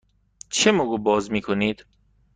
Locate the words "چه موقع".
0.49-0.97